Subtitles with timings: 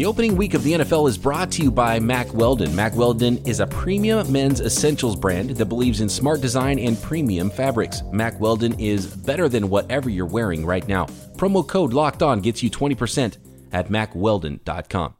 [0.00, 2.74] The opening week of the NFL is brought to you by Mack Weldon.
[2.74, 7.50] Mack Weldon is a premium men's essentials brand that believes in smart design and premium
[7.50, 8.00] fabrics.
[8.10, 11.04] Mack Weldon is better than whatever you're wearing right now.
[11.36, 13.36] Promo code Locked On gets you 20%
[13.72, 15.16] at mackweldon.com.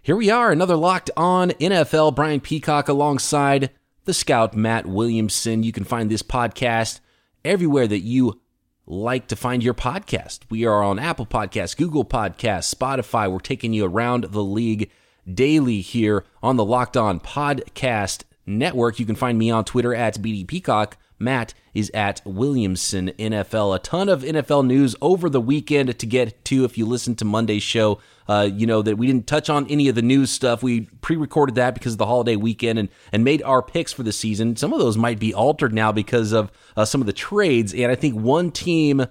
[0.00, 2.14] Here we are, another Locked On NFL.
[2.14, 3.68] Brian Peacock alongside
[4.06, 5.62] the scout Matt Williamson.
[5.62, 7.00] You can find this podcast
[7.44, 8.40] everywhere that you
[8.86, 10.40] like to find your podcast.
[10.48, 13.30] We are on Apple Podcasts, Google Podcasts, Spotify.
[13.30, 14.90] We're taking you around the league
[15.32, 19.00] daily here on the Locked On Podcast Network.
[19.00, 20.96] You can find me on Twitter at BD Peacock.
[21.18, 23.76] Matt is at Williamson NFL.
[23.76, 27.24] A ton of NFL news over the weekend to get to if you listen to
[27.26, 28.00] Monday's show.
[28.26, 30.62] Uh, you know that we didn't touch on any of the news stuff.
[30.62, 34.12] We pre-recorded that because of the holiday weekend and and made our picks for the
[34.12, 34.56] season.
[34.56, 37.74] Some of those might be altered now because of uh, some of the trades.
[37.74, 39.06] And I think one team,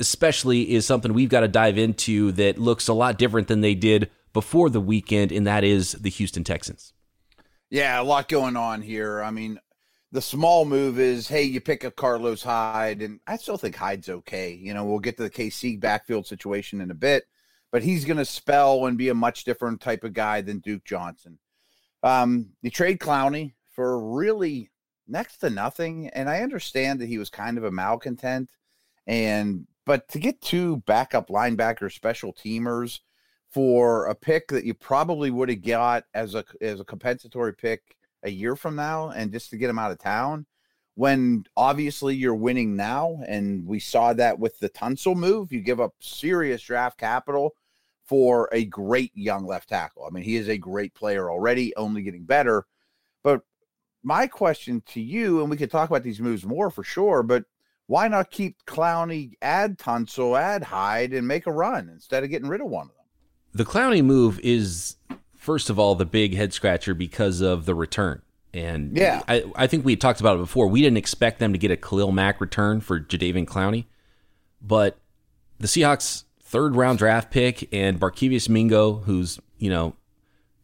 [0.00, 3.74] especially, is something we've got to dive into that looks a lot different than they
[3.74, 6.94] did before the weekend, and that is the Houston Texans.
[7.70, 9.22] Yeah, a lot going on here.
[9.22, 9.58] I mean,
[10.14, 14.08] the small move is, hey, you pick up Carlos Hyde, and I still think Hyde's
[14.08, 14.54] okay.
[14.54, 17.24] You know, we'll get to the KC backfield situation in a bit
[17.74, 20.84] but he's going to spell and be a much different type of guy than Duke
[20.84, 21.40] Johnson.
[22.04, 24.70] Um, you trade Clowney for really
[25.08, 28.48] next to nothing, and I understand that he was kind of a malcontent,
[29.08, 33.00] and but to get two backup linebacker special teamers
[33.50, 37.96] for a pick that you probably would have got as a as a compensatory pick
[38.24, 40.46] a year from now, and just to get him out of town,
[40.96, 45.80] when obviously you're winning now, and we saw that with the Tunsil move, you give
[45.80, 47.54] up serious draft capital
[48.06, 50.04] for a great young left tackle.
[50.04, 52.66] I mean, he is a great player already, only getting better.
[53.22, 53.42] But
[54.02, 57.44] my question to you, and we could talk about these moves more for sure, but
[57.86, 62.48] why not keep Clowney, add Tunsil, add Hyde, and make a run instead of getting
[62.48, 63.06] rid of one of them?
[63.52, 64.96] The Clowney move is,
[65.44, 68.22] first of all, the big head scratcher because of the return.
[68.54, 70.68] And yeah, I, I think we talked about it before.
[70.68, 73.84] We didn't expect them to get a Khalil Mack return for Jadeveon Clowney,
[74.62, 74.96] but
[75.58, 79.96] the Seahawks third round draft pick and Barkevious Mingo, who's you know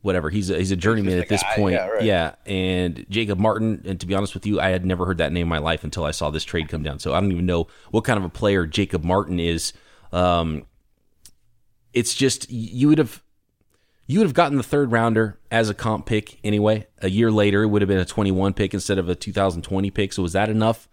[0.02, 1.74] whatever he's a, he's a journeyman at this guy, point.
[1.74, 2.02] Yeah, right.
[2.04, 3.82] yeah, and Jacob Martin.
[3.84, 5.84] And to be honest with you, I had never heard that name in my life
[5.84, 7.00] until I saw this trade come down.
[7.00, 9.72] So I don't even know what kind of a player Jacob Martin is.
[10.12, 10.64] Um,
[11.92, 13.20] it's just you would have
[14.10, 16.84] you would have gotten the third rounder as a comp pick anyway.
[17.00, 20.12] A year later, it would have been a 21 pick instead of a 2020 pick.
[20.12, 20.88] So was that enough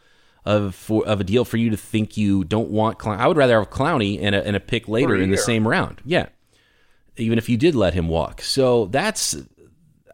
[0.45, 3.19] of for, of a deal for you to think you don't want Clown.
[3.19, 6.00] I would rather have Clowney and a, and a pick later in the same round.
[6.05, 6.28] Yeah,
[7.16, 8.41] even if you did let him walk.
[8.41, 9.35] So that's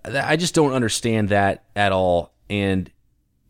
[0.05, 2.33] I just don't understand that at all.
[2.49, 2.89] And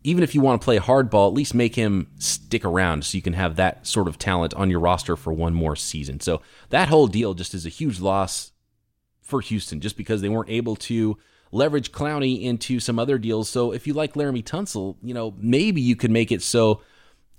[0.03, 3.21] even if you want to play hardball, at least make him stick around so you
[3.21, 6.19] can have that sort of talent on your roster for one more season.
[6.21, 8.51] So that whole deal just is a huge loss
[9.23, 11.17] for Houston, just because they weren't able to
[11.51, 13.49] leverage Clowney into some other deals.
[13.49, 16.81] So if you like Laremy Tunsil, you know, maybe you could make it so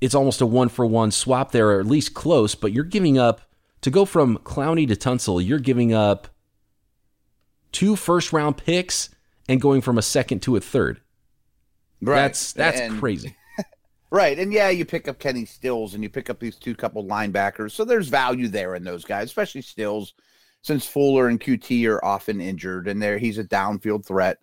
[0.00, 3.18] it's almost a one for one swap there, or at least close, but you're giving
[3.18, 3.40] up
[3.82, 6.28] to go from Clowney to Tunsil, you're giving up
[7.72, 9.10] two first round picks
[9.48, 11.00] and going from a second to a third.
[12.00, 12.22] Right.
[12.22, 13.36] That's that's and, crazy.
[14.10, 14.38] right.
[14.38, 17.72] And yeah, you pick up Kenny Stills and you pick up these two couple linebackers.
[17.72, 20.14] So there's value there in those guys, especially Stills
[20.64, 24.38] since Fuller and QT are often injured and there he's a downfield threat.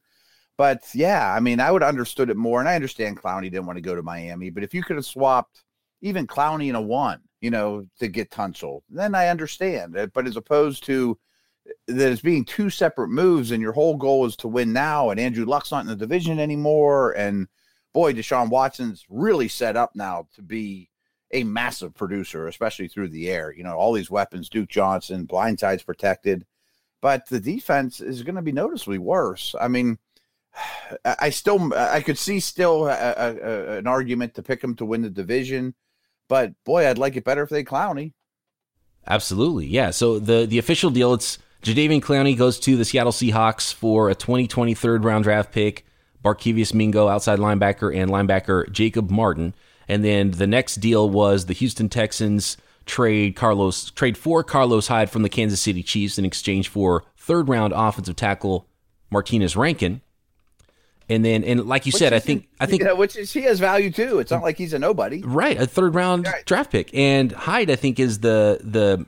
[0.56, 2.60] But yeah, I mean, I would have understood it more.
[2.60, 5.06] And I understand Clowney didn't want to go to Miami, but if you could have
[5.06, 5.64] swapped
[6.02, 10.14] even Clowney in a one, you know, to get Tunsil, then I understand it.
[10.14, 11.18] But as opposed to
[11.88, 15.20] that it's being two separate moves and your whole goal is to win now and
[15.20, 17.14] Andrew Luck's not in the division anymore.
[17.14, 17.48] And
[17.94, 20.91] boy, Deshaun Watson's really set up now to be
[21.34, 23.54] a massive producer, especially through the air.
[23.54, 26.46] You know, all these weapons, Duke Johnson, blindsides protected,
[27.02, 29.56] but the defense is going to be noticeably worse.
[29.60, 29.98] I mean,
[31.06, 35.02] I still, I could see still a, a, an argument to pick them to win
[35.02, 35.74] the division,
[36.28, 38.14] but boy, I'd like it better if they Clowney.
[39.08, 39.90] Absolutely, yeah.
[39.90, 44.16] So the the official deal, it's Jadeveon Clowney goes to the Seattle Seahawks for a
[44.16, 45.86] 2023 round draft pick.
[46.24, 49.56] Barkevious Mingo, outside linebacker, and linebacker Jacob Martin.
[49.92, 52.56] And then the next deal was the Houston Texans
[52.86, 57.50] trade Carlos trade for Carlos Hyde from the Kansas City Chiefs in exchange for third
[57.50, 58.66] round offensive tackle
[59.12, 60.00] Martinas Rankin.
[61.10, 63.42] And then, and like you which said, I think, I think, yeah, which is he
[63.42, 64.20] has value too.
[64.20, 65.60] It's not like he's a nobody, right?
[65.60, 66.46] A third round right.
[66.46, 69.06] draft pick, and Hyde, I think, is the the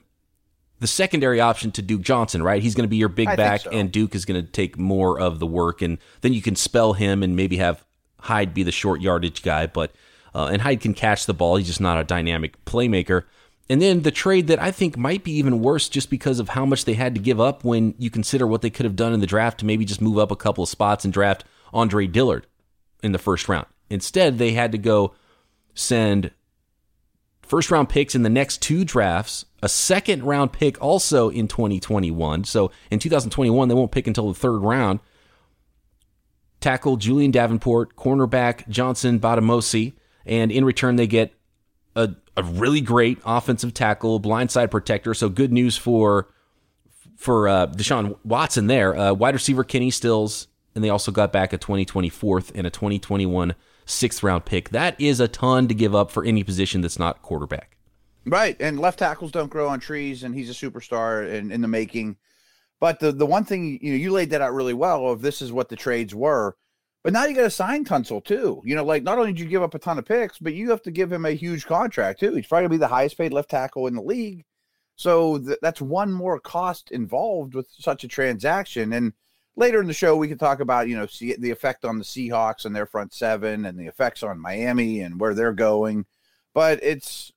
[0.81, 2.61] the secondary option to Duke Johnson, right?
[2.61, 3.69] He's going to be your big I back, so.
[3.69, 6.91] and Duke is going to take more of the work, and then you can spell
[6.91, 7.85] him and maybe have
[8.19, 9.67] Hyde be the short yardage guy.
[9.67, 9.93] But
[10.35, 11.55] uh, and Hyde can catch the ball.
[11.55, 13.23] He's just not a dynamic playmaker.
[13.69, 16.65] And then the trade that I think might be even worse just because of how
[16.65, 19.19] much they had to give up when you consider what they could have done in
[19.19, 22.45] the draft to maybe just move up a couple of spots and draft Andre Dillard
[23.01, 23.67] in the first round.
[23.89, 25.13] Instead, they had to go
[25.73, 26.31] send
[27.41, 32.43] first round picks in the next two drafts, a second round pick also in 2021.
[32.43, 34.99] So in 2021, they won't pick until the third round.
[36.59, 39.93] Tackle Julian Davenport, cornerback Johnson Bademosi,
[40.25, 41.33] and in return, they get
[41.95, 45.13] a, a really great offensive tackle, blindside protector.
[45.13, 46.27] So good news for
[47.15, 48.97] for uh, Deshaun Watson there.
[48.97, 53.55] Uh, wide receiver Kenny Stills, and they also got back a 2024th and a 2021
[53.85, 54.69] sixth round pick.
[54.69, 57.77] That is a ton to give up for any position that's not quarterback.
[58.25, 61.67] Right, and left tackles don't grow on trees, and he's a superstar in, in the
[61.67, 62.17] making.
[62.79, 65.41] But the the one thing you know you laid that out really well of this
[65.41, 66.55] is what the trades were.
[67.03, 68.61] But now you got to sign Tunsil too.
[68.63, 70.69] You know, like not only did you give up a ton of picks, but you
[70.69, 72.33] have to give him a huge contract too.
[72.33, 74.45] He's probably gonna be the highest paid left tackle in the league.
[74.95, 78.93] So th- that's one more cost involved with such a transaction.
[78.93, 79.11] And
[79.57, 82.05] later in the show, we can talk about you know see the effect on the
[82.05, 86.05] Seahawks and their front seven, and the effects on Miami and where they're going.
[86.53, 87.33] But it's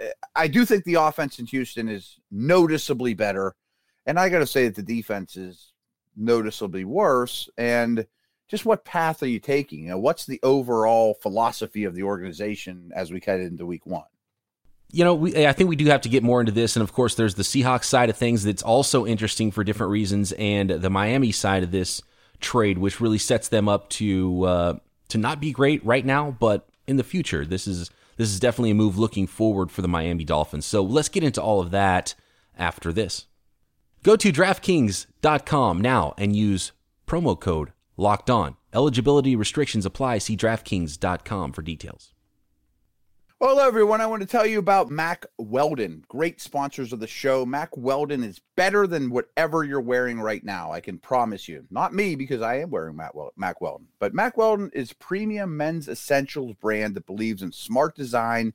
[0.00, 3.54] eh, I do think the offense in Houston is noticeably better,
[4.06, 5.72] and I got to say that the defense is
[6.16, 7.48] noticeably worse.
[7.56, 8.06] And
[8.54, 9.80] just what path are you taking?
[9.80, 14.04] You know, what's the overall philosophy of the organization as we head into week one?
[14.92, 16.76] You know, we, I think we do have to get more into this.
[16.76, 20.30] And of course, there's the Seahawks side of things that's also interesting for different reasons,
[20.32, 22.00] and the Miami side of this
[22.40, 24.78] trade, which really sets them up to uh,
[25.08, 28.70] to not be great right now, but in the future, this is this is definitely
[28.70, 30.64] a move looking forward for the Miami Dolphins.
[30.64, 32.14] So let's get into all of that
[32.56, 33.26] after this.
[34.04, 36.70] Go to DraftKings.com now and use
[37.08, 38.56] promo code Locked On.
[38.72, 40.18] Eligibility restrictions apply.
[40.18, 42.14] See DraftKings.com for details.
[43.40, 44.00] Well, hello, everyone.
[44.00, 47.44] I want to tell you about Mack Weldon, great sponsors of the show.
[47.44, 50.72] Mack Weldon is better than whatever you're wearing right now.
[50.72, 51.66] I can promise you.
[51.70, 55.56] Not me, because I am wearing Mac, Wel- Mack Weldon, but Mack Weldon is premium
[55.56, 58.54] men's essentials brand that believes in smart design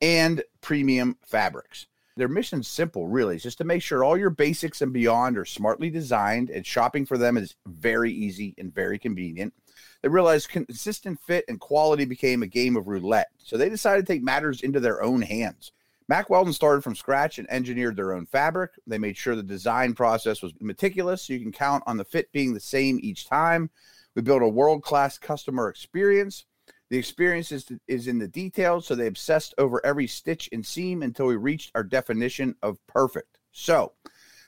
[0.00, 1.86] and premium fabrics.
[2.16, 3.36] Their mission's simple, really.
[3.36, 7.06] It's just to make sure all your basics and beyond are smartly designed, and shopping
[7.06, 9.54] for them is very easy and very convenient.
[10.02, 14.12] They realized consistent fit and quality became a game of roulette, so they decided to
[14.12, 15.72] take matters into their own hands.
[16.08, 18.72] Mack Weldon started from scratch and engineered their own fabric.
[18.86, 22.30] They made sure the design process was meticulous, so you can count on the fit
[22.32, 23.70] being the same each time.
[24.14, 26.44] We built a world class customer experience
[26.92, 31.02] the experience is, is in the details, so they obsessed over every stitch and seam
[31.02, 33.38] until we reached our definition of perfect.
[33.50, 33.94] So,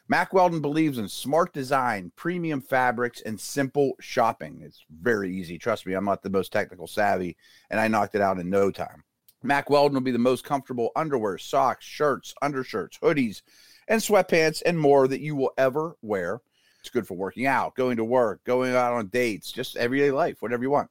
[0.09, 4.61] Mack Weldon believes in smart design, premium fabrics, and simple shopping.
[4.63, 5.57] It's very easy.
[5.57, 7.39] Trust me, I'm not the most technical savvy,
[7.71, 9.05] and I knocked it out in no time.
[9.43, 13.41] Mack Weldon will be the most comfortable underwear, socks, shirts, undershirts, hoodies,
[13.89, 16.43] and sweatpants, and more that you will ever wear.
[16.81, 20.43] It's good for working out, going to work, going out on dates, just everyday life,
[20.43, 20.91] whatever you want.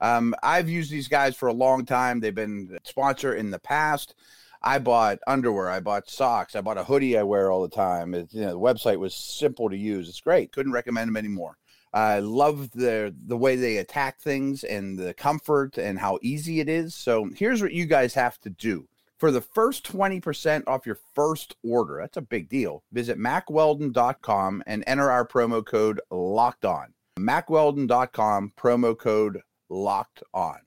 [0.00, 2.20] Um, I've used these guys for a long time.
[2.20, 4.14] They've been sponsor in the past.
[4.62, 5.70] I bought underwear.
[5.70, 6.56] I bought socks.
[6.56, 8.14] I bought a hoodie I wear all the time.
[8.14, 10.08] It, you know, the website was simple to use.
[10.08, 10.52] It's great.
[10.52, 11.56] Couldn't recommend them anymore.
[11.92, 16.68] I love the the way they attack things and the comfort and how easy it
[16.68, 16.94] is.
[16.94, 18.86] So here's what you guys have to do.
[19.18, 22.84] For the first 20% off your first order, that's a big deal.
[22.92, 26.94] Visit mackweldon.com and enter our promo code locked on.
[27.18, 30.58] mackweldon.com promo code locked on.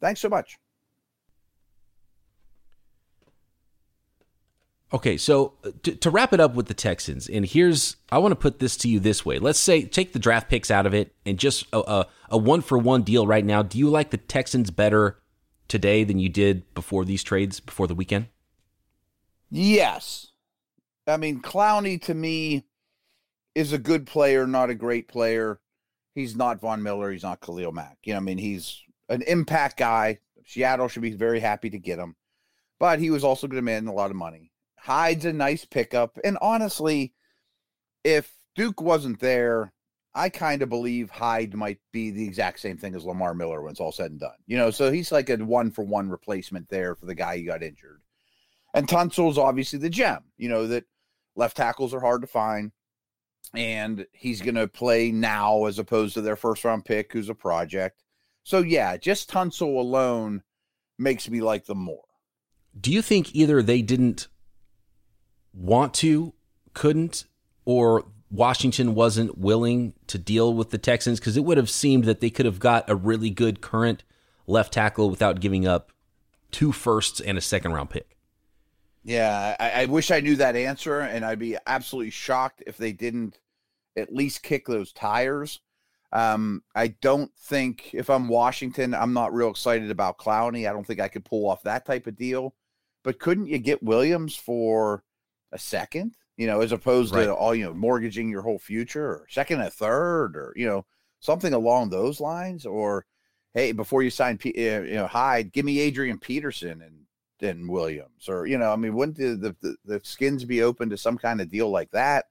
[0.00, 0.58] Thanks so much.
[4.92, 8.32] Okay, so uh, to, to, wrap it up with the Texans, and here's I want
[8.32, 9.38] to put this to you this way.
[9.38, 12.60] Let's say take the draft picks out of it and just a, a, a one
[12.60, 13.62] for one deal right now.
[13.62, 15.20] Do you like the Texans better
[15.68, 18.26] today than you did before these trades before the weekend?
[19.48, 20.32] Yes.
[21.06, 22.64] I mean, Clowney to me
[23.54, 25.60] is a good player, not a great player.
[26.14, 27.10] He's not Von Miller.
[27.10, 27.98] He's not Khalil Mack.
[28.04, 30.18] You know, I mean, he's an impact guy.
[30.46, 32.16] Seattle should be very happy to get him,
[32.78, 34.50] but he was also going to demand a lot of money.
[34.76, 37.12] Hyde's a nice pickup, and honestly,
[38.02, 39.72] if Duke wasn't there,
[40.14, 43.70] I kind of believe Hyde might be the exact same thing as Lamar Miller when
[43.70, 44.34] it's all said and done.
[44.46, 47.46] You know, so he's like a one for one replacement there for the guy who
[47.46, 48.00] got injured.
[48.74, 50.24] And Tunsil's obviously the gem.
[50.36, 50.84] You know that
[51.36, 52.72] left tackles are hard to find
[53.54, 57.34] and he's going to play now as opposed to their first round pick, who's a
[57.34, 58.02] project.
[58.42, 60.42] So, yeah, just Tunsil alone
[60.98, 62.04] makes me like them more.
[62.78, 64.28] Do you think either they didn't
[65.52, 66.34] want to,
[66.74, 67.24] couldn't,
[67.64, 71.18] or Washington wasn't willing to deal with the Texans?
[71.18, 74.04] Because it would have seemed that they could have got a really good current
[74.46, 75.92] left tackle without giving up
[76.50, 78.16] two firsts and a second round pick.
[79.02, 82.92] Yeah, I, I wish I knew that answer, and I'd be absolutely shocked if they
[82.92, 83.38] didn't
[83.96, 85.60] at least kick those tires.
[86.12, 90.68] Um, I don't think if I'm Washington, I'm not real excited about Clowney.
[90.68, 92.54] I don't think I could pull off that type of deal.
[93.02, 95.04] But couldn't you get Williams for
[95.52, 96.16] a second?
[96.36, 97.24] You know, as opposed right.
[97.24, 100.84] to all you know, mortgaging your whole future, or second, a third, or you know,
[101.20, 102.66] something along those lines.
[102.66, 103.06] Or
[103.54, 107.06] hey, before you sign, P- uh, you know, Hyde, give me Adrian Peterson and
[107.40, 110.96] then Williams, or you know, I mean, wouldn't the, the the skins be open to
[110.96, 112.26] some kind of deal like that?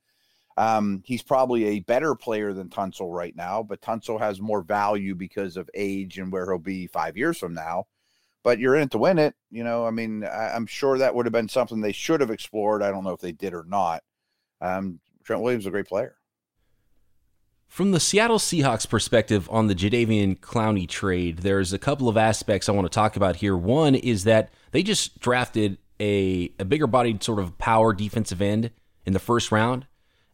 [0.58, 5.16] Um, he's probably a better player than Tunsil right now, but Tunsil has more value
[5.16, 7.88] because of age and where he'll be five years from now.
[8.44, 9.36] But you're in it to win it.
[9.52, 12.30] You know, I mean, I, am sure that would have been something they should have
[12.30, 12.84] explored.
[12.84, 14.04] I don't know if they did or not.
[14.60, 16.19] Um, Trent Williams is a great player.
[17.70, 22.68] From the Seattle Seahawks perspective on the Jadeveon Clowney trade, there's a couple of aspects
[22.68, 23.56] I want to talk about here.
[23.56, 28.72] One is that they just drafted a, a bigger bodied sort of power defensive end
[29.06, 29.86] in the first round.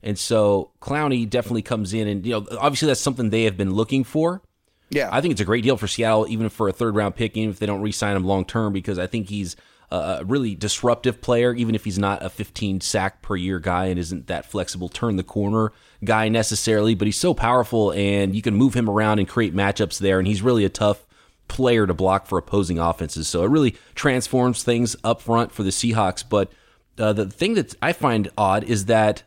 [0.01, 3.73] And so Clowney definitely comes in, and you know, obviously that's something they have been
[3.73, 4.41] looking for.
[4.89, 7.35] Yeah, I think it's a great deal for Seattle, even for a third round pick,
[7.35, 9.57] even if they don't re-sign him long term, because I think he's
[9.91, 13.99] a really disruptive player, even if he's not a 15 sack per year guy and
[13.99, 15.73] isn't that flexible turn the corner
[16.03, 16.95] guy necessarily.
[16.95, 20.27] But he's so powerful, and you can move him around and create matchups there, and
[20.27, 21.05] he's really a tough
[21.47, 23.27] player to block for opposing offenses.
[23.27, 26.23] So it really transforms things up front for the Seahawks.
[26.27, 26.51] But
[26.97, 29.23] uh, the thing that I find odd is that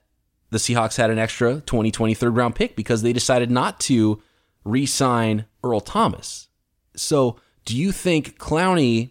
[0.51, 4.23] the Seahawks had an extra 2020 third round pick because they decided not to
[4.65, 6.49] re sign Earl Thomas.
[6.97, 9.11] So, do you think Clowney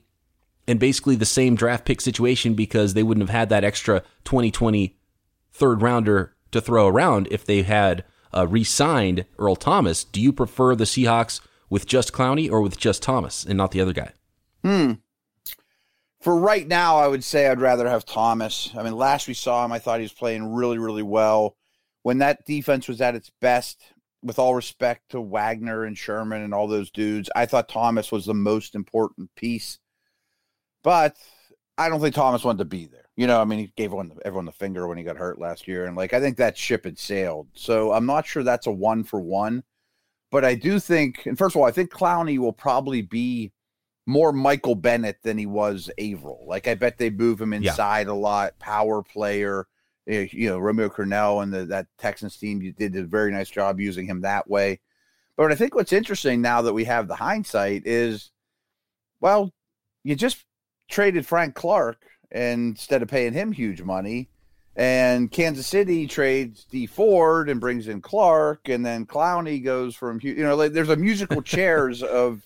[0.68, 4.98] and basically the same draft pick situation because they wouldn't have had that extra 2020
[5.54, 8.04] third rounder to throw around if they had
[8.36, 10.04] uh, re signed Earl Thomas?
[10.04, 13.82] Do you prefer the Seahawks with just Clowney or with just Thomas and not the
[13.82, 14.12] other guy?
[14.64, 14.94] Hmm
[16.28, 18.72] for right now, I would say I'd rather have Thomas.
[18.78, 21.56] I mean, last we saw him, I thought he was playing really, really well.
[22.04, 23.82] When that defense was at its best,
[24.24, 28.26] with all respect to Wagner and Sherman and all those dudes, I thought Thomas was
[28.26, 29.80] the most important piece.
[30.84, 31.16] But
[31.78, 33.07] I don't think Thomas wanted to be there.
[33.18, 35.40] You know, I mean, he gave everyone the, everyone the finger when he got hurt
[35.40, 37.48] last year, and like I think that ship had sailed.
[37.54, 39.64] So I'm not sure that's a one for one,
[40.32, 43.52] but I do think, and first of all, I think Clowney will probably be
[44.06, 46.46] more Michael Bennett than he was Averill.
[46.48, 48.14] Like I bet they move him inside yeah.
[48.14, 49.68] a lot, power player.
[50.08, 53.50] Eh, you know, Romeo Crennel and the, that Texans team you did a very nice
[53.50, 54.80] job using him that way.
[55.36, 58.32] But I think what's interesting now that we have the hindsight is,
[59.20, 59.54] well,
[60.04, 60.46] you just
[60.90, 61.98] traded Frank Clark
[62.32, 64.30] instead of paying him huge money.
[64.76, 70.20] And Kansas City trades Dee Ford and brings in Clark, and then Clowney goes from
[70.22, 72.44] you know like, there's a musical chairs of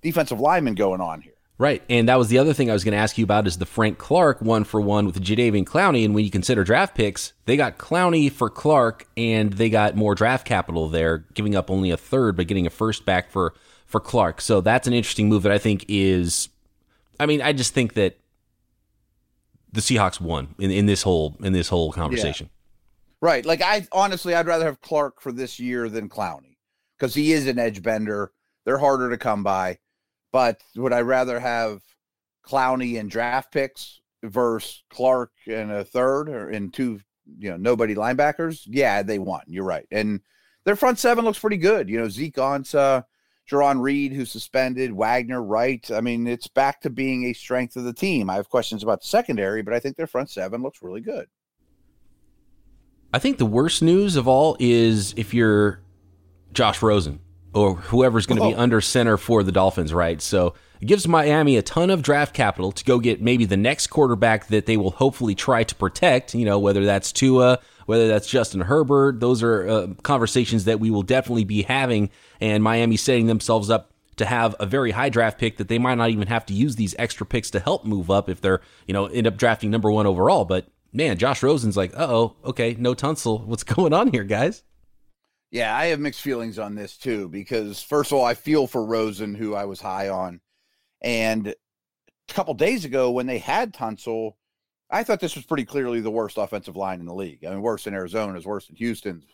[0.00, 1.32] defensive linemen going on here.
[1.56, 1.82] Right.
[1.88, 3.66] And that was the other thing I was going to ask you about is the
[3.66, 6.04] Frank Clark one for one with Jadeveon Clowney.
[6.04, 10.16] And when you consider draft picks, they got Clowney for Clark and they got more
[10.16, 13.54] draft capital there, giving up only a third, but getting a first back for,
[13.86, 14.40] for Clark.
[14.40, 16.48] So that's an interesting move that I think is,
[17.20, 18.18] I mean, I just think that
[19.74, 22.46] the Seahawks won in, in this whole, in this whole conversation.
[22.46, 22.60] Yeah.
[23.20, 23.44] Right.
[23.44, 26.56] Like I honestly, I'd rather have Clark for this year than Clowney
[26.98, 28.32] because he is an edge bender.
[28.64, 29.78] They're harder to come by.
[30.32, 31.80] But would I rather have
[32.46, 37.00] Clowney and draft picks versus Clark and a third or in two,
[37.38, 38.62] you know, nobody linebackers?
[38.66, 39.42] Yeah, they won.
[39.46, 39.86] You're right.
[39.90, 40.20] And
[40.64, 41.88] their front seven looks pretty good.
[41.88, 43.04] You know, Zeke Ansah,
[43.50, 45.90] Jarran Reed, who's suspended, Wagner, Wright.
[45.90, 48.30] I mean, it's back to being a strength of the team.
[48.30, 51.26] I have questions about the secondary, but I think their front seven looks really good.
[53.12, 55.80] I think the worst news of all is if you're
[56.52, 57.20] Josh Rosen
[57.54, 58.50] or whoever's going to oh.
[58.50, 60.20] be under center for the Dolphins, right?
[60.20, 63.86] So it gives Miami a ton of draft capital to go get maybe the next
[63.86, 68.28] quarterback that they will hopefully try to protect, you know, whether that's Tua, whether that's
[68.28, 69.20] Justin Herbert.
[69.20, 72.10] Those are uh, conversations that we will definitely be having.
[72.40, 75.96] And Miami setting themselves up to have a very high draft pick that they might
[75.96, 78.94] not even have to use these extra picks to help move up if they're, you
[78.94, 80.44] know, end up drafting number one overall.
[80.44, 83.44] But man, Josh Rosen's like, uh oh, okay, no Tunsil.
[83.44, 84.64] What's going on here, guys?
[85.54, 88.84] Yeah, I have mixed feelings on this too because first of all, I feel for
[88.84, 90.40] Rosen, who I was high on,
[91.00, 91.54] and a
[92.32, 94.32] couple days ago when they had Tunsil,
[94.90, 97.44] I thought this was pretty clearly the worst offensive line in the league.
[97.44, 99.26] I mean, worse than Arizona's, worse than Houston's,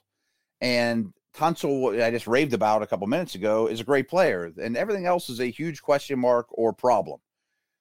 [0.61, 4.77] and Tunsil, I just raved about a couple minutes ago, is a great player, and
[4.77, 7.21] everything else is a huge question mark or problem.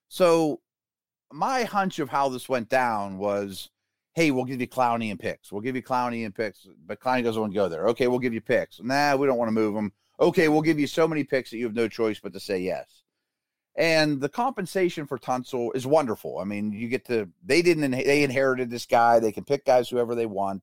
[0.08, 0.62] So,
[1.30, 3.68] my hunch of how this went down was
[4.14, 5.52] hey, we'll give you Clowney and picks.
[5.52, 7.86] We'll give you Clowney and picks, but Clowney doesn't want to go there.
[7.88, 8.80] Okay, we'll give you picks.
[8.80, 9.92] Nah, we don't want to move them.
[10.18, 12.58] Okay, we'll give you so many picks that you have no choice but to say
[12.58, 13.02] yes.
[13.76, 16.38] And the compensation for Tunsil is wonderful.
[16.38, 19.20] I mean, you get to they didn't they inherited this guy.
[19.20, 20.62] They can pick guys whoever they want,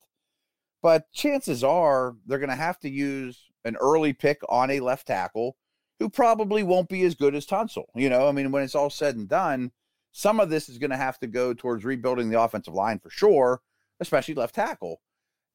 [0.84, 5.08] but chances are they're going to have to use an early pick on a left
[5.08, 5.56] tackle
[6.00, 7.86] who probably won't be as good as Tunsil.
[7.96, 9.72] You know, I mean, when it's all said and done,
[10.18, 13.12] some of this is going to have to go towards rebuilding the offensive line for
[13.12, 13.62] sure,
[14.00, 15.00] especially left tackle.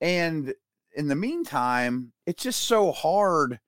[0.00, 0.54] And
[0.94, 3.58] in the meantime, it's just so hard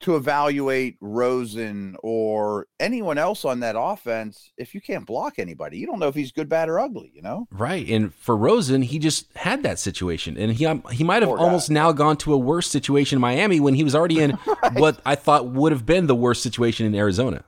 [0.00, 5.78] to evaluate Rosen or anyone else on that offense if you can't block anybody.
[5.78, 7.46] You don't know if he's good, bad, or ugly, you know?
[7.52, 7.88] Right.
[7.88, 10.36] And for Rosen, he just had that situation.
[10.36, 13.60] And he um, he might have almost now gone to a worse situation in Miami
[13.60, 14.74] when he was already in right.
[14.74, 17.44] what I thought would have been the worst situation in Arizona.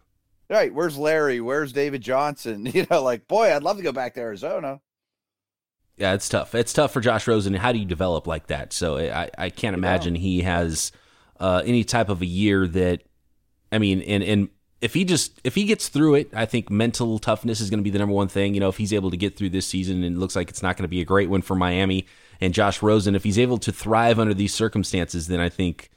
[0.52, 0.74] Right.
[0.74, 1.40] Where's Larry?
[1.40, 2.66] Where's David Johnson?
[2.74, 4.80] You know, like, boy, I'd love to go back to Arizona.
[5.96, 6.54] Yeah, it's tough.
[6.54, 7.54] It's tough for Josh Rosen.
[7.54, 8.74] How do you develop like that?
[8.74, 10.92] So I, I can't imagine he has
[11.40, 13.02] uh, any type of a year that,
[13.70, 14.48] I mean, and, and
[14.82, 17.84] if he just if he gets through it, I think mental toughness is going to
[17.84, 18.52] be the number one thing.
[18.52, 20.62] You know, if he's able to get through this season, and it looks like it's
[20.62, 22.06] not going to be a great one for Miami
[22.42, 25.90] and Josh Rosen, if he's able to thrive under these circumstances, then I think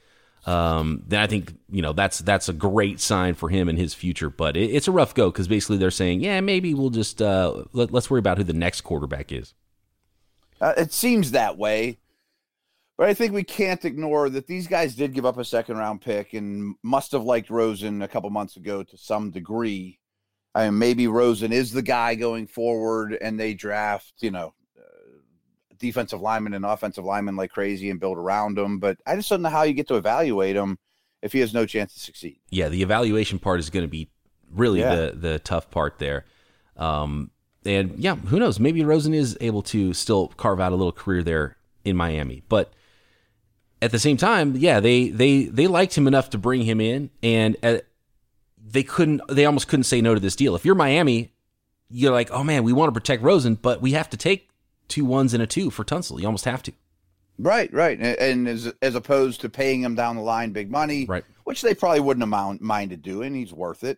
[0.45, 3.93] um, then I think you know that's that's a great sign for him and his
[3.93, 4.29] future.
[4.29, 7.63] But it, it's a rough go because basically they're saying, yeah, maybe we'll just uh,
[7.73, 9.53] let, us worry about who the next quarterback is.
[10.61, 11.97] Uh, it seems that way,
[12.97, 16.01] but I think we can't ignore that these guys did give up a second round
[16.01, 19.99] pick and must have liked Rosen a couple months ago to some degree.
[20.53, 24.53] I mean, maybe Rosen is the guy going forward, and they draft, you know,
[25.77, 28.79] defensive lineman and offensive lineman like crazy and build around him.
[28.79, 30.77] But I just don't know how you get to evaluate him
[31.22, 32.39] if he has no chance to succeed.
[32.50, 34.10] Yeah, the evaluation part is going to be
[34.51, 34.96] really yeah.
[34.96, 36.25] the the tough part there.
[36.77, 37.32] Um,
[37.65, 38.60] and yeah, who knows?
[38.60, 42.44] Maybe Rosen is able to still carve out a little career there in Miami.
[42.48, 42.74] But
[43.82, 47.10] at the same time, yeah, they they they liked him enough to bring him in,
[47.24, 47.79] and uh,
[48.58, 49.22] they couldn't.
[49.29, 50.55] They almost couldn't say no to this deal.
[50.55, 51.34] If you're Miami,
[51.89, 54.49] you're like, oh man, we want to protect Rosen, but we have to take
[54.88, 56.19] two ones and a two for Tunsil.
[56.19, 56.74] You almost have to.
[57.38, 61.26] Right, right, and, as as opposed to paying him down the line big money, right,
[61.43, 63.36] which they probably wouldn't have minded doing.
[63.36, 63.98] He's worth it.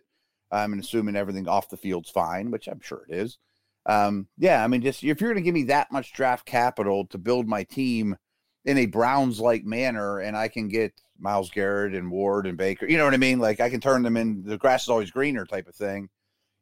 [0.50, 3.38] I'm um, assuming everything off the field's fine, which I'm sure it is.
[3.86, 7.06] Um, yeah, I mean, just if you're going to give me that much draft capital
[7.06, 8.16] to build my team
[8.64, 12.86] in a Browns like manner, and I can get Myles Garrett and Ward and Baker,
[12.86, 13.38] you know what I mean?
[13.38, 14.42] Like I can turn them in.
[14.42, 16.08] The grass is always greener type of thing.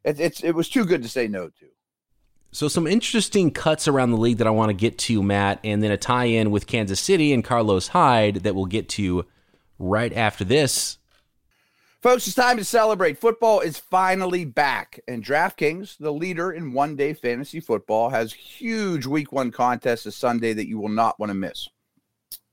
[0.03, 1.65] It, it's it was too good to say no to.
[2.57, 5.83] So, some interesting cuts around the league that I want to get to, Matt, and
[5.83, 9.27] then a tie in with Kansas City and Carlos Hyde that we'll get to
[9.77, 10.97] right after this.
[12.01, 13.19] Folks, it's time to celebrate.
[13.19, 19.05] Football is finally back, and DraftKings, the leader in one day fantasy football, has huge
[19.05, 21.69] week one contests this Sunday that you will not want to miss.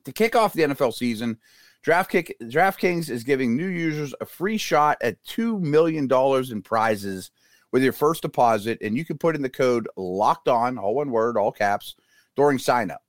[0.05, 1.39] To kick off the NFL season,
[1.83, 6.13] DraftKings is giving new users a free shot at $2 million
[6.53, 7.31] in prizes
[7.75, 11.11] with your first deposit, and you can put in the code locked on, all one
[11.11, 11.97] word, all caps,
[12.37, 13.03] during sign up.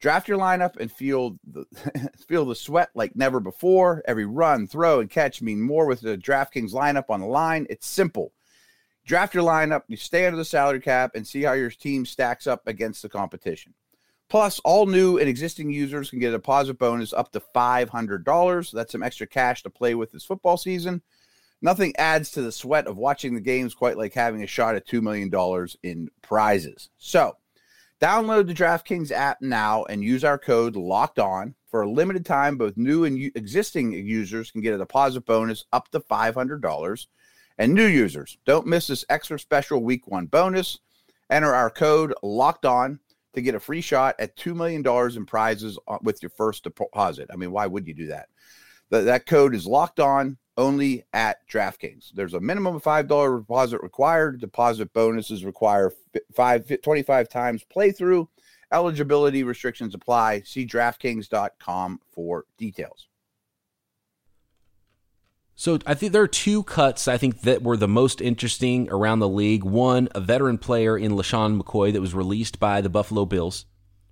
[0.00, 1.64] Draft your lineup and feel the
[2.26, 4.02] feel the sweat like never before.
[4.08, 7.64] Every run, throw, and catch mean more with the DraftKings lineup on the line.
[7.70, 8.32] It's simple.
[9.04, 12.48] Draft your lineup, you stay under the salary cap, and see how your team stacks
[12.48, 13.72] up against the competition.
[14.28, 18.72] Plus, all new and existing users can get a deposit bonus up to $500.
[18.72, 21.02] That's some extra cash to play with this football season.
[21.62, 24.86] Nothing adds to the sweat of watching the games quite like having a shot at
[24.86, 25.30] $2 million
[25.82, 26.90] in prizes.
[26.98, 27.36] So,
[28.00, 31.54] download the DraftKings app now and use our code locked on.
[31.70, 35.64] For a limited time, both new and u- existing users can get a deposit bonus
[35.72, 37.06] up to $500.
[37.58, 40.78] And new users, don't miss this extra special week one bonus.
[41.30, 43.00] Enter our code locked on
[43.34, 44.84] to get a free shot at $2 million
[45.16, 47.28] in prizes uh, with your first deposit.
[47.32, 48.28] I mean, why would you do that?
[48.90, 52.12] that code is locked on only at DraftKings.
[52.12, 54.40] There's a minimum of $5 deposit required.
[54.40, 55.92] Deposit bonuses require
[56.34, 58.28] five, 25 times playthrough.
[58.72, 60.42] Eligibility restrictions apply.
[60.42, 63.08] See DraftKings.com for details.
[65.58, 69.20] So I think there are two cuts I think that were the most interesting around
[69.20, 69.64] the league.
[69.64, 73.64] One, a veteran player in LeSean McCoy that was released by the Buffalo Bills.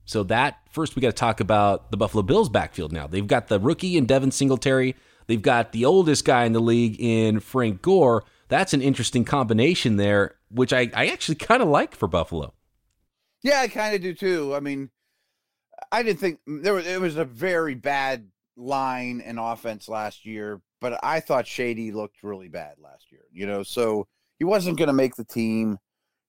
[0.07, 3.07] So that first we got to talk about the Buffalo Bills backfield now.
[3.07, 6.97] They've got the rookie and Devin Singletary They've got the oldest guy in the league
[6.99, 8.25] in Frank Gore.
[8.49, 12.55] That's an interesting combination there, which I, I actually kind of like for Buffalo.
[13.43, 14.55] Yeah, I kind of do too.
[14.55, 14.91] I mean,
[15.93, 20.25] I didn't think mm, there was it was a very bad line and offense last
[20.25, 23.23] year, but I thought Shady looked really bad last year.
[23.33, 24.07] You know, so
[24.39, 25.79] he wasn't going to make the team.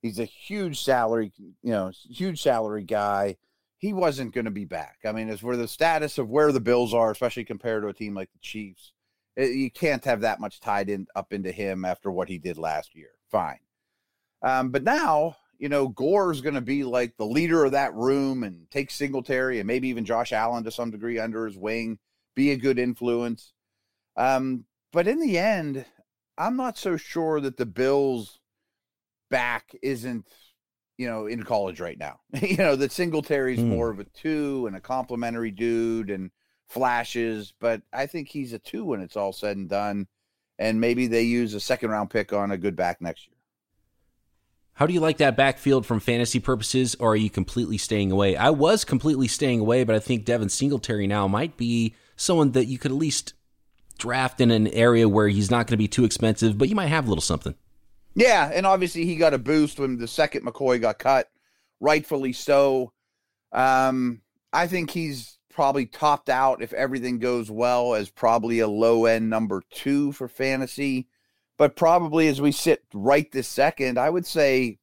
[0.02, 3.38] He's a huge salary, you know, huge salary guy.
[3.86, 4.98] He wasn't going to be back.
[5.06, 7.94] I mean, as for the status of where the Bills are, especially compared to a
[7.94, 8.94] team like the Chiefs,
[9.36, 12.58] It, you can't have that much tied in up into him after what he did
[12.58, 13.12] last year.
[13.30, 13.60] Fine.
[14.42, 18.44] Um, but now, you know, Gore's going to be like the leader of that room
[18.44, 22.00] and take Singletary and maybe even Josh Allen to some degree under his wing,
[22.36, 23.54] be a good influence.
[24.18, 25.86] Um, but in the end,
[26.38, 28.40] I'm not so sure that the Bills
[29.30, 30.28] back isn't,
[30.98, 32.20] you know, in college right now.
[32.42, 33.68] you know, that Singletary's mm.
[33.68, 36.32] more of a two and a complimentary dude and
[36.68, 40.08] flashes, but I think he's a two when it's all said and done.
[40.58, 43.36] And maybe they use a second round pick on a good back next year.
[44.74, 48.36] How do you like that backfield from fantasy purposes, or are you completely staying away?
[48.36, 52.66] I was completely staying away, but I think Devin Singletary now might be someone that
[52.66, 53.34] you could at least
[53.98, 56.88] draft in an area where he's not going to be too expensive, but you might
[56.88, 57.56] have a little something.
[58.16, 61.30] Yeah, and obviously he got a boost when the second McCoy got cut,
[61.80, 62.94] rightfully so.
[63.52, 64.22] Um,
[64.54, 69.30] I think he's probably topped out if everything goes well as probably a low end
[69.30, 71.08] number two for fantasy.
[71.58, 74.80] But probably as we sit right this second, I would say,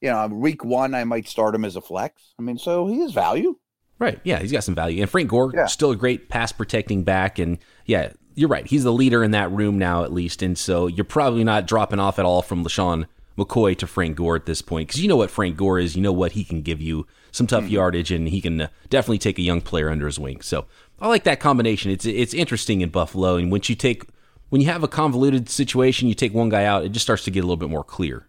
[0.00, 2.34] you know, week one, I might start him as a flex.
[2.38, 3.56] I mean, so he has value.
[3.98, 4.20] Right.
[4.24, 5.00] Yeah, he's got some value.
[5.00, 5.66] And Frank Gore, yeah.
[5.66, 7.38] still a great pass protecting back.
[7.38, 8.66] And yeah, you're right.
[8.66, 10.42] He's the leader in that room now, at least.
[10.42, 14.36] And so you're probably not dropping off at all from LeSean McCoy to Frank Gore
[14.36, 15.96] at this point because you know what Frank Gore is.
[15.96, 17.70] You know what he can give you some tough mm.
[17.70, 20.40] yardage, and he can uh, definitely take a young player under his wing.
[20.42, 20.66] So
[21.00, 21.90] I like that combination.
[21.90, 24.04] It's it's interesting in Buffalo, and once you take
[24.50, 27.30] when you have a convoluted situation, you take one guy out, it just starts to
[27.30, 28.28] get a little bit more clear.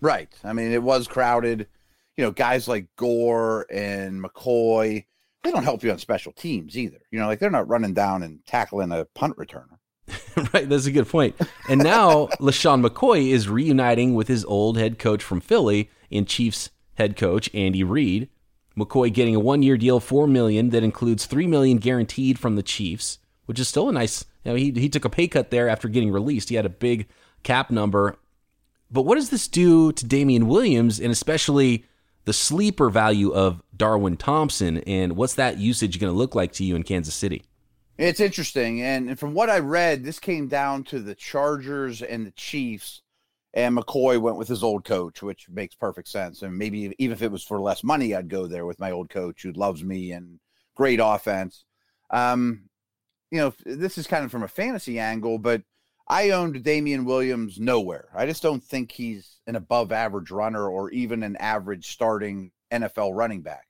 [0.00, 0.28] Right.
[0.42, 1.68] I mean, it was crowded.
[2.16, 5.04] You know, guys like Gore and McCoy
[5.42, 6.98] they don't help you on special teams either.
[7.10, 9.78] You know, like they're not running down and tackling a punt returner.
[10.54, 11.36] right, that's a good point.
[11.68, 16.70] And now LeSean McCoy is reuniting with his old head coach from Philly in Chiefs
[16.94, 18.28] head coach Andy Reid.
[18.76, 23.18] McCoy getting a one-year deal, four million that includes three million guaranteed from the Chiefs,
[23.46, 24.24] which is still a nice.
[24.44, 26.48] You know, he he took a pay cut there after getting released.
[26.48, 27.08] He had a big
[27.42, 28.16] cap number.
[28.90, 31.84] But what does this do to Damien Williams and especially
[32.30, 36.64] the sleeper value of Darwin Thompson, and what's that usage going to look like to
[36.64, 37.42] you in Kansas City?
[37.98, 42.30] It's interesting, and from what I read, this came down to the Chargers and the
[42.30, 43.02] Chiefs,
[43.52, 46.42] and McCoy went with his old coach, which makes perfect sense.
[46.42, 49.10] And maybe even if it was for less money, I'd go there with my old
[49.10, 50.38] coach who loves me and
[50.76, 51.64] great offense.
[52.10, 52.68] Um,
[53.32, 55.62] you know, this is kind of from a fantasy angle, but
[56.10, 58.08] I owned Damien Williams nowhere.
[58.12, 63.14] I just don't think he's an above average runner or even an average starting NFL
[63.14, 63.68] running back.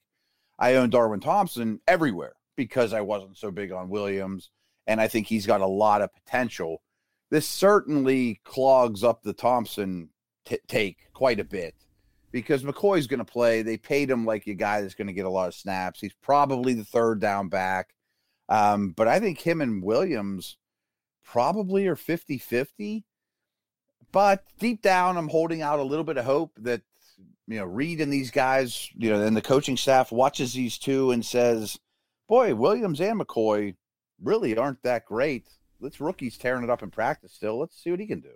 [0.58, 4.48] I owned Darwin Thompson everywhere because I wasn't so big on Williams.
[4.86, 6.80] And I think he's got a lot of potential.
[7.28, 10.08] This certainly clogs up the Thompson
[10.46, 11.74] t- take quite a bit
[12.32, 13.60] because McCoy's going to play.
[13.60, 16.00] They paid him like a guy that's going to get a lot of snaps.
[16.00, 17.90] He's probably the third down back.
[18.48, 20.56] Um, but I think him and Williams
[21.24, 23.04] probably are 50 50.
[24.12, 26.82] But deep down, I'm holding out a little bit of hope that,
[27.46, 31.12] you know, Reid and these guys, you know, and the coaching staff watches these two
[31.12, 31.78] and says,
[32.28, 33.76] boy, Williams and McCoy
[34.22, 35.46] really aren't that great.
[35.80, 37.58] Let's rookies tearing it up in practice still.
[37.58, 38.32] Let's see what he can do.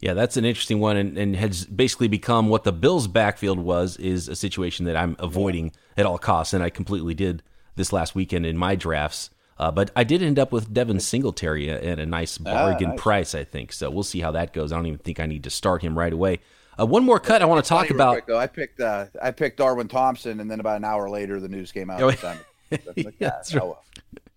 [0.00, 3.96] Yeah, that's an interesting one, and, and, has basically become what the Bills' backfield was.
[3.96, 7.42] Is a situation that I'm avoiding at all costs, and I completely did
[7.76, 9.30] this last weekend in my drafts.
[9.58, 12.90] Uh, but I did end up with Devin Singletary at a nice ah, bargain ah,
[12.90, 13.00] nice.
[13.00, 13.72] price, I think.
[13.72, 14.72] So we'll see how that goes.
[14.72, 16.40] I don't even think I need to start him right away.
[16.78, 18.24] Uh, one more cut I want to talk about.
[18.24, 18.36] Quick.
[18.36, 21.70] I picked uh, I picked Darwin Thompson, and then about an hour later, the news
[21.70, 22.02] came out.
[22.02, 22.06] Oh,
[22.66, 23.74] like, yeah, right.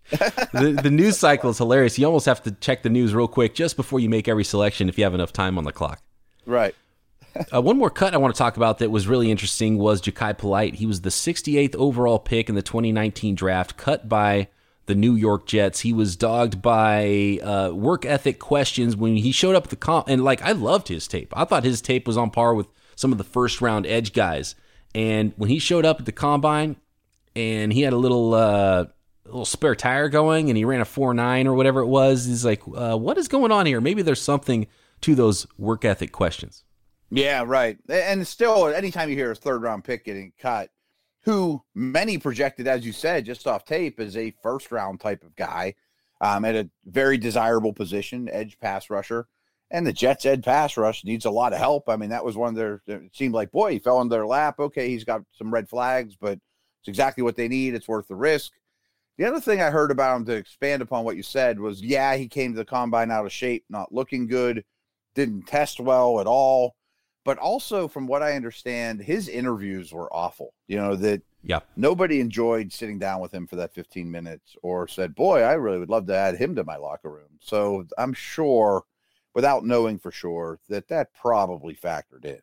[0.53, 1.97] the, the news cycle is hilarious.
[1.97, 4.87] You almost have to check the news real quick just before you make every selection
[4.87, 6.01] if you have enough time on the clock.
[6.45, 6.75] Right.
[7.53, 10.37] uh, one more cut I want to talk about that was really interesting was Jachai
[10.37, 10.75] Polite.
[10.75, 14.47] He was the 68th overall pick in the 2019 draft, cut by
[14.87, 15.81] the New York Jets.
[15.81, 20.09] He was dogged by uh, work ethic questions when he showed up at the comp.
[20.09, 21.31] And like, I loved his tape.
[21.37, 24.55] I thought his tape was on par with some of the first round edge guys.
[24.95, 26.77] And when he showed up at the combine
[27.35, 28.85] and he had a little, uh,
[29.25, 32.45] little spare tire going and he ran a four nine or whatever it was, he's
[32.45, 33.81] like, uh, what is going on here?
[33.81, 34.67] Maybe there's something
[35.01, 36.63] to those work ethic questions.
[37.09, 37.77] Yeah, right.
[37.89, 40.69] And still, anytime you hear a third round pick getting cut,
[41.27, 45.35] who many projected, as you said, just off tape, as a first round type of
[45.35, 45.75] guy
[46.21, 49.27] um, at a very desirable position, edge pass rusher.
[49.69, 51.89] And the Jets' edge pass rush needs a lot of help.
[51.89, 54.25] I mean, that was one of their, it seemed like, boy, he fell in their
[54.25, 54.57] lap.
[54.57, 56.39] Okay, he's got some red flags, but
[56.79, 57.73] it's exactly what they need.
[57.73, 58.53] It's worth the risk.
[59.17, 62.15] The other thing I heard about him to expand upon what you said was, yeah,
[62.15, 64.63] he came to the combine out of shape, not looking good,
[65.13, 66.77] didn't test well at all
[67.27, 70.53] but also from what I understand, his interviews were awful.
[70.69, 71.59] You know that Yeah.
[71.75, 75.77] Nobody enjoyed sitting down with him for that 15 minutes or said, boy, I really
[75.77, 77.39] would love to add him to my locker room.
[77.41, 78.85] So I'm sure,
[79.35, 82.39] without knowing for sure, that that probably factored in.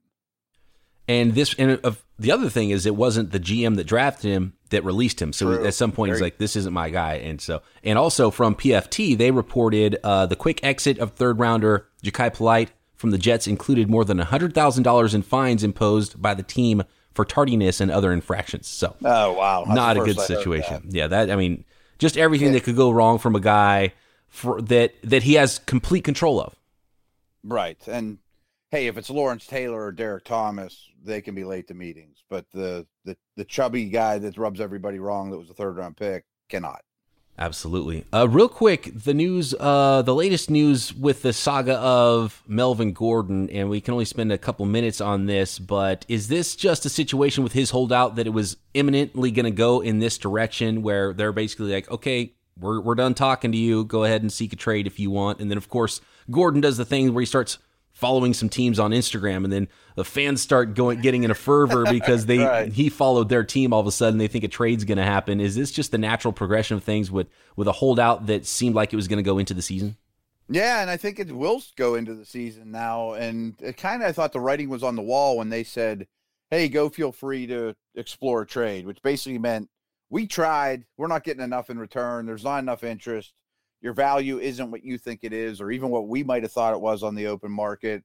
[1.09, 4.53] And this, and uh, the other thing is, it wasn't the GM that drafted him
[4.69, 5.33] that released him.
[5.33, 5.67] So True.
[5.67, 8.55] at some point, Very- he's like, "This isn't my guy." And so, and also from
[8.55, 12.71] PFT, they reported uh, the quick exit of third rounder Jachai Polite
[13.05, 16.85] from the Jets included more than hundred thousand dollars in fines imposed by the team
[17.13, 18.67] for tardiness and other infractions.
[18.67, 19.65] So Oh, wow.
[19.67, 20.89] That's not a good first I heard situation.
[20.89, 21.67] Yeah, that I mean,
[21.99, 23.93] just everything that could go wrong from a guy
[24.29, 26.57] for, that that he has complete control of.
[27.43, 27.77] Right.
[27.87, 28.21] And
[28.71, 32.25] hey, if it's Lawrence Taylor or Derrick Thomas, they can be late to meetings.
[32.31, 35.99] But the, the, the chubby guy that rubs everybody wrong that was a third round
[35.99, 36.81] pick cannot.
[37.37, 38.05] Absolutely.
[38.13, 43.51] Uh, real quick, the news, uh, the latest news with the saga of Melvin Gordon,
[43.51, 46.89] and we can only spend a couple minutes on this, but is this just a
[46.89, 51.13] situation with his holdout that it was imminently going to go in this direction where
[51.13, 53.85] they're basically like, okay, we're, we're done talking to you.
[53.85, 55.41] Go ahead and seek a trade if you want.
[55.41, 57.59] And then, of course, Gordon does the thing where he starts
[58.05, 61.85] following some teams on Instagram, and then the fans start going getting in a fervor
[61.91, 62.71] because they Right.
[62.71, 63.73] he followed their team.
[63.73, 65.41] All of a sudden, they think a trade's going to happen.
[65.41, 68.93] Is this just the natural progression of things with with a holdout that seemed like
[68.93, 69.97] it was going to go into the season?
[70.51, 73.15] Yeah, and I think it will go into the season now.
[73.15, 76.07] And kind of, I thought the writing was on the wall when they said,
[76.51, 79.71] "Hey, go feel free to explore a trade," which basically meant
[80.11, 82.27] we tried, we're not getting enough in return.
[82.27, 83.33] There's not enough interest.
[83.85, 86.73] Your value isn't what you think it is, or even what we might have thought
[86.73, 88.03] it was on the open market.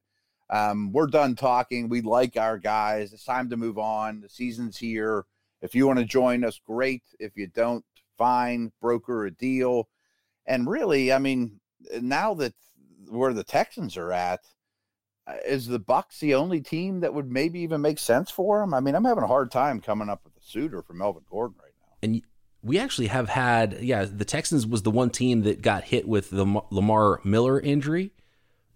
[0.49, 1.87] Um, we're done talking.
[1.87, 3.13] We like our guys.
[3.13, 4.19] It's time to move on.
[4.19, 5.23] The season's here.
[5.61, 7.03] If you want to join us, great.
[7.17, 7.85] If you don't,
[8.17, 8.73] fine.
[8.81, 9.87] Broker a deal.
[10.45, 11.61] And really, I mean,
[12.01, 12.55] now that
[13.07, 14.41] where the Texans are at,
[15.27, 18.73] uh, is the Bucs the only team that would maybe even make sense for him?
[18.73, 21.55] I mean, I'm having a hard time coming up with a suitor for Melvin Gordon
[21.63, 21.93] right now.
[22.01, 22.21] And
[22.61, 26.29] we actually have had, yeah, the Texans was the one team that got hit with
[26.29, 28.11] the Lamar Miller injury,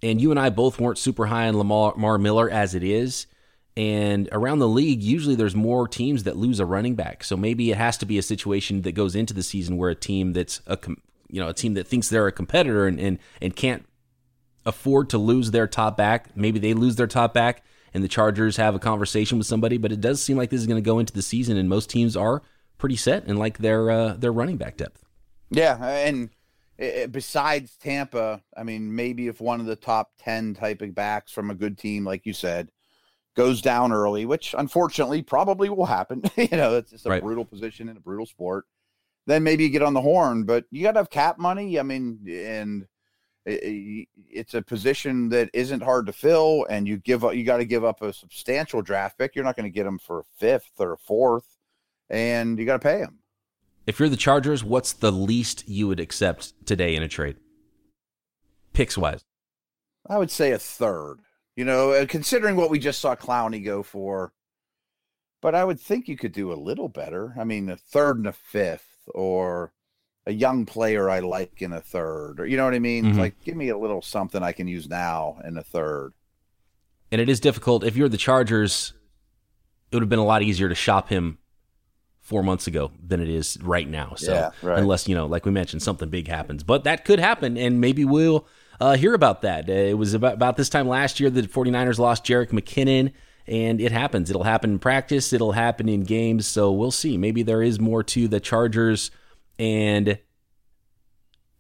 [0.02, 3.28] and you and I both weren't super high on Lamar, Miller as it is.
[3.76, 7.24] And around the league, usually there's more teams that lose a running back.
[7.24, 9.96] So maybe it has to be a situation that goes into the season where a
[9.96, 10.78] team that's a
[11.30, 13.86] you know a team that thinks they're a competitor and and, and can't
[14.66, 16.38] afford to lose their top back.
[16.38, 19.80] Maybe they lose their top back, and the Chargers have a conversation with somebody.
[19.80, 21.90] But it does seem like this is going to go into the season, and most
[21.90, 22.44] teams are
[22.84, 25.06] pretty set and like their uh, their running back depth.
[25.50, 26.30] Yeah, and
[26.82, 31.32] uh, besides Tampa, I mean, maybe if one of the top ten type of backs
[31.32, 32.72] from a good team, like you said,
[33.38, 36.24] goes down early, which unfortunately probably will happen.
[36.36, 37.24] you know, it's just a Right.
[37.24, 38.66] brutal position in a brutal sport.
[39.28, 41.80] Then maybe you get on the horn, but you got to have cap money.
[41.80, 42.86] I mean, and
[43.46, 47.34] it's a position that isn't hard to fill, and you give up.
[47.34, 49.36] You got to give up a substantial draft pick.
[49.38, 51.53] You're not going to get them for a fifth or a fourth,
[52.10, 53.20] and you got to pay him.
[53.86, 57.36] If you're the Chargers, what's the least you would accept today in a trade?
[58.72, 59.24] Picks wise.
[60.08, 61.18] I would say a third.
[61.56, 64.34] You know, considering what we just saw Clowney go for,
[65.42, 67.36] but I would think you could do a little better.
[67.38, 69.72] I mean, a third and a fifth, or
[70.26, 73.06] a young player I like in a third, or you know what I mean?
[73.06, 73.18] Mhm.
[73.18, 76.14] Like, give me a little something I can use now in a third.
[77.12, 77.84] And it is difficult.
[77.84, 78.94] If you're the Chargers,
[79.92, 81.38] it would have been a lot easier to shop him
[82.24, 84.14] four months ago than it is right now.
[84.16, 84.80] So Yeah, right.
[84.80, 86.64] unless, you know, like we mentioned, something big happens.
[86.64, 88.48] But that could happen, and maybe we'll
[88.80, 89.70] uh, hear about that.
[89.70, 93.12] Uh, it was about, about this time last year that the 49ers lost Jerick McKinnon,
[93.46, 94.30] and it happens.
[94.30, 96.48] It'll happen in practice, it'll happen in games.
[96.48, 97.18] So we'll see.
[97.18, 99.12] Maybe there is more to the Chargers
[99.60, 100.18] and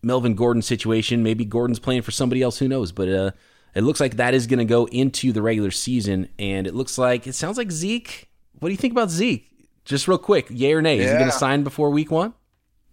[0.01, 1.23] Melvin Gordon situation.
[1.23, 2.59] Maybe Gordon's playing for somebody else.
[2.59, 2.93] Who knows?
[2.93, 3.31] But uh,
[3.75, 6.97] it looks like that is going to go into the regular season, and it looks
[6.97, 8.29] like it sounds like Zeke.
[8.59, 9.49] What do you think about Zeke?
[9.85, 10.99] Just real quick, yay or nay?
[10.99, 12.33] Is he going to sign before week one?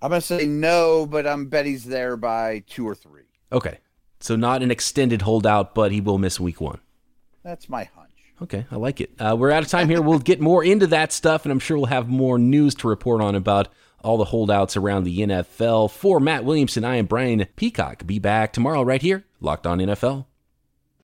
[0.03, 3.25] I'm gonna say no, but I'm bet he's there by two or three.
[3.53, 3.79] Okay,
[4.19, 6.81] so not an extended holdout, but he will miss week one.
[7.43, 8.11] That's my hunch.
[8.43, 9.11] Okay, I like it.
[9.19, 10.01] Uh, we're out of time here.
[10.01, 13.21] We'll get more into that stuff, and I'm sure we'll have more news to report
[13.21, 13.69] on about
[14.03, 15.91] all the holdouts around the NFL.
[15.91, 18.07] For Matt Williamson, I am Brian Peacock.
[18.07, 20.25] Be back tomorrow right here, Locked On NFL.